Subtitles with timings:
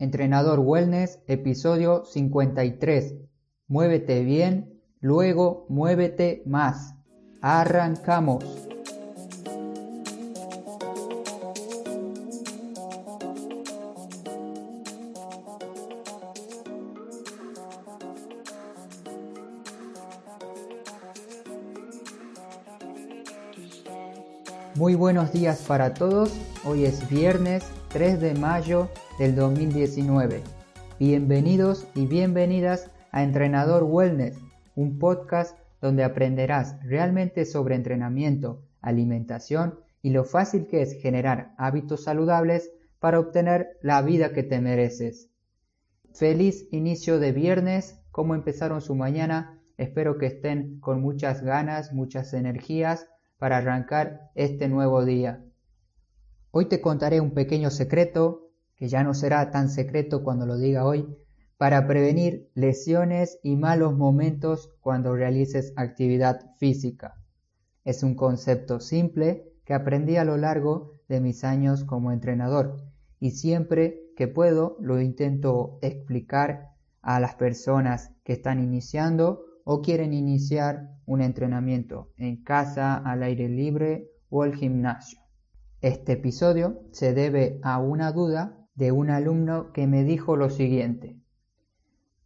[0.00, 3.16] Entrenador Wellness, episodio 53.
[3.66, 6.94] Muévete bien, luego muévete más.
[7.42, 8.44] Arrancamos.
[24.76, 26.32] Muy buenos días para todos.
[26.64, 28.88] Hoy es viernes 3 de mayo
[29.18, 30.42] del 2019.
[31.00, 34.38] Bienvenidos y bienvenidas a Entrenador Wellness,
[34.76, 42.04] un podcast donde aprenderás realmente sobre entrenamiento, alimentación y lo fácil que es generar hábitos
[42.04, 42.70] saludables
[43.00, 45.32] para obtener la vida que te mereces.
[46.14, 49.60] Feliz inicio de viernes, ¿cómo empezaron su mañana?
[49.78, 55.44] Espero que estén con muchas ganas, muchas energías para arrancar este nuevo día.
[56.52, 58.47] Hoy te contaré un pequeño secreto
[58.78, 61.06] que ya no será tan secreto cuando lo diga hoy,
[61.56, 67.20] para prevenir lesiones y malos momentos cuando realices actividad física.
[67.84, 72.76] Es un concepto simple que aprendí a lo largo de mis años como entrenador
[73.18, 76.70] y siempre que puedo lo intento explicar
[77.02, 83.48] a las personas que están iniciando o quieren iniciar un entrenamiento en casa, al aire
[83.48, 85.20] libre o el gimnasio.
[85.80, 91.18] Este episodio se debe a una duda de un alumno que me dijo lo siguiente.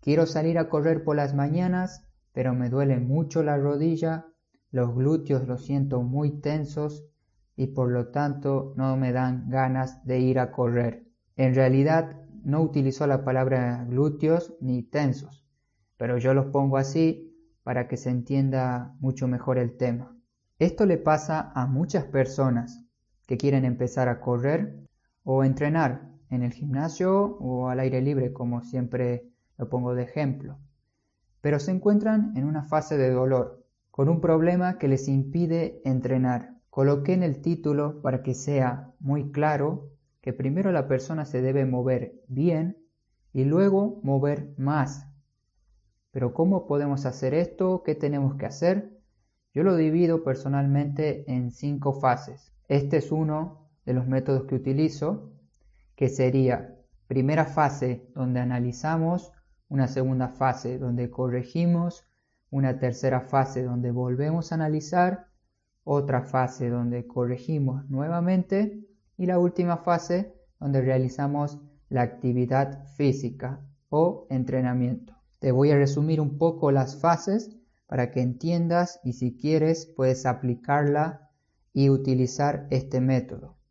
[0.00, 4.27] Quiero salir a correr por las mañanas, pero me duele mucho la rodilla,
[4.70, 7.06] los glúteos los siento muy tensos
[7.56, 11.06] y por lo tanto no me dan ganas de ir a correr.
[11.36, 15.47] En realidad no utilizó la palabra glúteos ni tensos,
[15.97, 20.14] pero yo los pongo así para que se entienda mucho mejor el tema.
[20.59, 22.84] Esto le pasa a muchas personas
[23.27, 24.87] que quieren empezar a correr
[25.25, 30.58] o entrenar en el gimnasio o al aire libre, como siempre lo pongo de ejemplo.
[31.42, 36.56] Pero se encuentran en una fase de dolor, con un problema que les impide entrenar.
[36.71, 39.91] Coloqué en el título para que sea muy claro
[40.22, 42.78] que primero la persona se debe mover bien
[43.34, 45.06] y luego mover más.
[46.12, 47.82] Pero ¿cómo podemos hacer esto?
[47.84, 48.98] ¿Qué tenemos que hacer?
[49.53, 52.54] Yo lo divido personalmente en cinco fases.
[52.69, 55.31] Este es uno de los métodos que utilizo
[56.03, 56.75] que sería
[57.07, 59.31] primera fase donde analizamos,
[59.69, 62.09] una segunda fase donde corregimos,
[62.51, 65.29] una tercera fase donde volvemos a analizar,
[65.85, 68.85] otra fase donde corregimos nuevamente
[69.17, 75.15] y la última fase donde realizamos la actividad física o entrenamiento.
[75.39, 80.27] Te voy a resumir un poco las fases para que entiendas y si quieres puedes
[80.27, 81.31] aplicarla
[81.73, 83.62] y utilizar este método.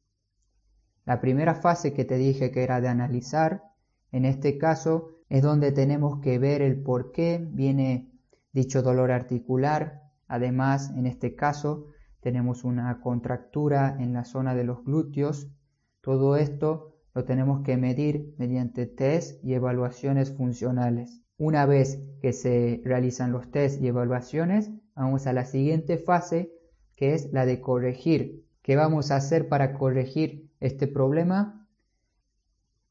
[1.12, 3.66] La primera fase que te dije que era de analizar,
[4.14, 8.10] en este caso es donde tenemos que ver el por qué viene
[8.54, 10.04] dicho dolor articular.
[10.30, 11.88] Además, en este caso,
[12.22, 15.52] tenemos una contractura en la zona de los glúteos.
[16.00, 21.24] Todo esto lo tenemos que medir mediante test y evaluaciones funcionales.
[21.38, 26.54] Una vez que se realizan los test y evaluaciones, vamos a la siguiente fase,
[26.96, 28.41] que es la de corregir.
[28.62, 31.68] ¿Qué vamos a hacer para corregir este problema,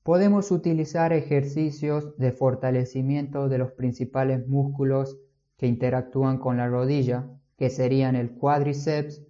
[0.02, 5.18] podemos utilizar ejercicios de fortalecimiento de los principales músculos
[5.56, 9.22] que interactúan con la rodilla, que serían el cuádriceps,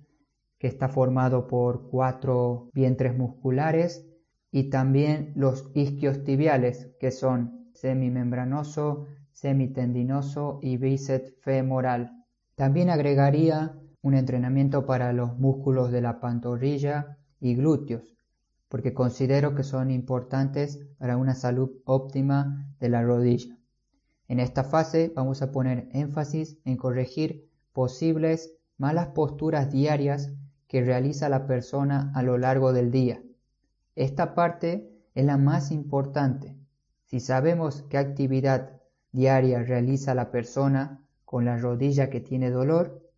[0.59, 4.07] que está formado por cuatro vientres musculares,
[4.51, 12.25] y también los isquiotibiales, que son semimembranoso, semitendinoso y bíceps femoral.
[12.55, 18.17] También agregaría un entrenamiento para los músculos de la pantorrilla y glúteos,
[18.69, 23.57] porque considero que son importantes para una salud óptima de la rodilla.
[24.29, 30.33] En esta fase vamos a poner énfasis en corregir posibles malas posturas diarias
[30.69, 33.23] que realiza la persona a lo largo del día.
[33.97, 36.57] Esta parte es la más importante.
[37.05, 38.81] Si sabemos qué actividad
[39.11, 43.10] diaria realiza la persona con la rodilla que tiene dolor,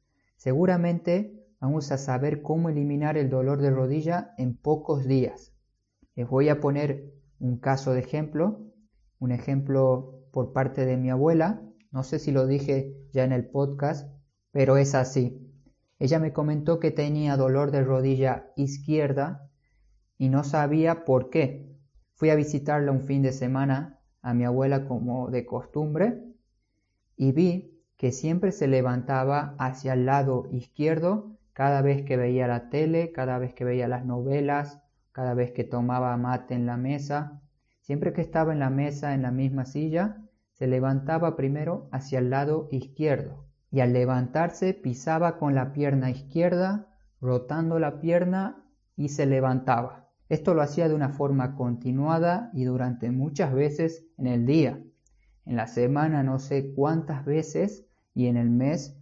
[0.43, 5.55] seguramente vamos a saber cómo eliminar el dolor de rodilla en pocos días.
[6.17, 8.67] Les voy a poner un caso de ejemplo,
[9.21, 11.63] un ejemplo por parte de mi abuela.
[11.93, 14.13] No sé si lo dije ya en el podcast,
[14.51, 15.49] pero es así.
[16.01, 19.49] Ella me comentó que tenía dolor de rodilla izquierda
[20.19, 21.73] y no sabía por qué.
[22.15, 26.21] Fui a visitarla un fin de semana a mi abuela como de costumbre
[27.17, 27.72] y vi
[28.03, 33.39] que siempre se levantaba hacia el lado izquierdo cada vez que veía la tele, cada
[33.39, 34.83] vez que veía las novelas,
[35.13, 37.41] cada vez que tomaba mate en la mesa,
[37.81, 40.17] siempre que estaba en la mesa en la misma silla,
[40.51, 46.89] se levantaba primero hacia el lado izquierdo y al levantarse pisaba con la pierna izquierda,
[47.21, 48.65] rotando la pierna
[48.97, 50.09] y se levantaba.
[50.29, 54.83] Esto lo hacía de una forma continuada y durante muchas veces en el día.
[55.45, 58.97] En la semana no sé cuántas veces y en el mes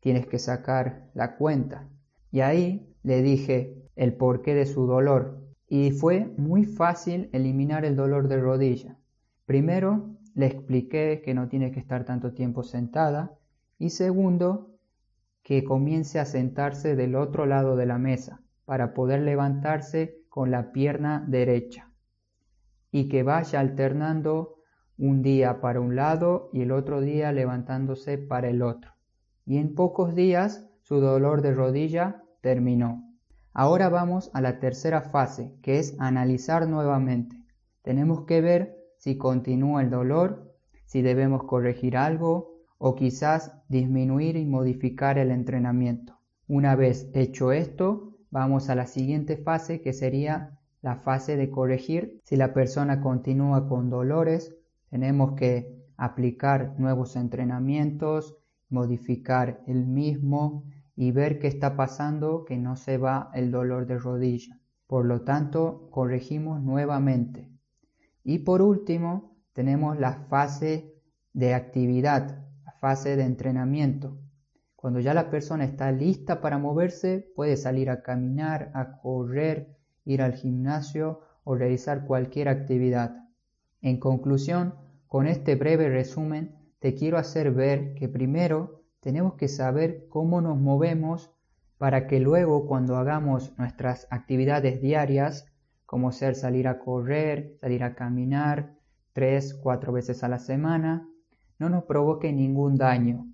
[0.00, 1.88] tienes que sacar la cuenta.
[2.30, 7.96] Y ahí le dije el porqué de su dolor y fue muy fácil eliminar el
[7.96, 8.96] dolor de rodilla.
[9.46, 13.38] Primero le expliqué que no tiene que estar tanto tiempo sentada
[13.78, 14.70] y segundo
[15.42, 20.72] que comience a sentarse del otro lado de la mesa para poder levantarse con la
[20.72, 21.90] pierna derecha
[22.90, 24.61] y que vaya alternando
[25.02, 28.92] un día para un lado y el otro día levantándose para el otro.
[29.44, 33.12] Y en pocos días su dolor de rodilla terminó.
[33.52, 37.36] Ahora vamos a la tercera fase, que es analizar nuevamente.
[37.82, 40.54] Tenemos que ver si continúa el dolor,
[40.86, 46.20] si debemos corregir algo o quizás disminuir y modificar el entrenamiento.
[46.46, 52.20] Una vez hecho esto, vamos a la siguiente fase que sería la fase de corregir.
[52.22, 54.54] Si la persona continúa con dolores,
[54.92, 58.36] tenemos que aplicar nuevos entrenamientos,
[58.68, 63.96] modificar el mismo y ver qué está pasando que no se va el dolor de
[63.96, 64.60] rodilla.
[64.86, 67.50] Por lo tanto, corregimos nuevamente.
[68.22, 70.94] Y por último, tenemos la fase
[71.32, 74.18] de actividad, la fase de entrenamiento.
[74.76, 79.74] Cuando ya la persona está lista para moverse, puede salir a caminar, a correr,
[80.04, 83.21] ir al gimnasio o realizar cualquier actividad.
[83.82, 84.74] En conclusión,
[85.08, 90.56] con este breve resumen te quiero hacer ver que primero tenemos que saber cómo nos
[90.56, 91.32] movemos
[91.78, 95.52] para que luego cuando hagamos nuestras actividades diarias,
[95.84, 98.76] como ser salir a correr, salir a caminar
[99.12, 101.08] tres, cuatro veces a la semana,
[101.58, 103.26] no nos provoque ningún daño.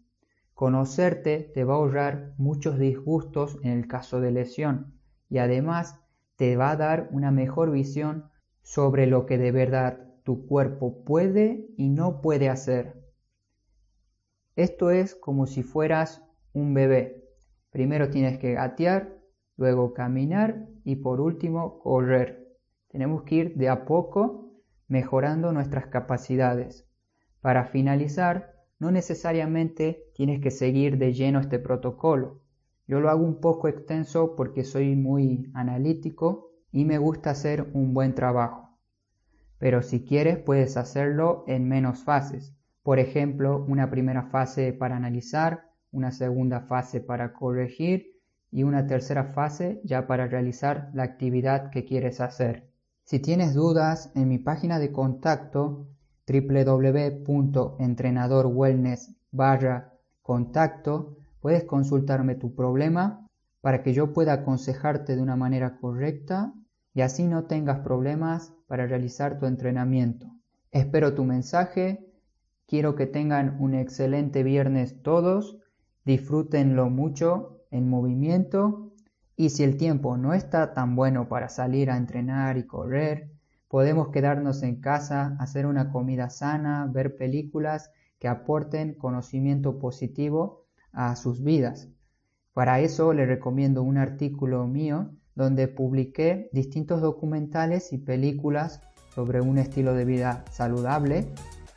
[0.54, 4.94] Conocerte te va a ahorrar muchos disgustos en el caso de lesión
[5.28, 6.00] y además
[6.36, 8.30] te va a dar una mejor visión
[8.62, 13.02] sobre lo que de verdad tu cuerpo puede y no puede hacer.
[14.56, 16.22] Esto es como si fueras
[16.52, 17.24] un bebé.
[17.70, 19.16] Primero tienes que gatear,
[19.56, 22.46] luego caminar y por último correr.
[22.88, 24.52] Tenemos que ir de a poco
[24.86, 26.86] mejorando nuestras capacidades.
[27.40, 32.42] Para finalizar, no necesariamente tienes que seguir de lleno este protocolo.
[32.86, 37.94] Yo lo hago un poco extenso porque soy muy analítico y me gusta hacer un
[37.94, 38.67] buen trabajo
[39.58, 42.52] pero si quieres puedes hacerlo en menos fases.
[42.82, 48.18] Por ejemplo, una primera fase para analizar, una segunda fase para corregir
[48.50, 52.70] y una tercera fase ya para realizar la actividad que quieres hacer.
[53.04, 55.88] Si tienes dudas, en mi página de contacto
[56.26, 59.14] www.entrenadorwellness
[60.22, 63.26] contacto puedes consultarme tu problema
[63.60, 66.52] para que yo pueda aconsejarte de una manera correcta
[66.98, 70.26] y así no tengas problemas para realizar tu entrenamiento.
[70.72, 72.04] Espero tu mensaje,
[72.66, 75.60] quiero que tengan un excelente viernes todos,
[76.04, 78.90] disfrútenlo mucho en movimiento
[79.36, 83.30] y si el tiempo no está tan bueno para salir a entrenar y correr,
[83.68, 91.14] podemos quedarnos en casa, hacer una comida sana, ver películas que aporten conocimiento positivo a
[91.14, 91.88] sus vidas.
[92.54, 98.80] Para eso les recomiendo un artículo mío donde publiqué distintos documentales y películas
[99.14, 101.28] sobre un estilo de vida saludable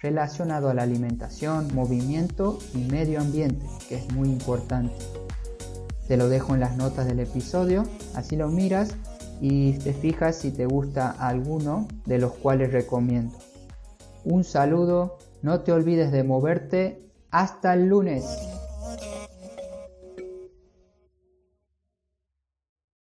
[0.01, 4.95] relacionado a la alimentación, movimiento y medio ambiente, que es muy importante.
[6.07, 7.83] Te lo dejo en las notas del episodio,
[8.15, 8.95] así lo miras
[9.39, 13.37] y te fijas si te gusta alguno de los cuales recomiendo.
[14.23, 17.07] Un saludo, no te olvides de moverte.
[17.29, 18.50] Hasta el lunes.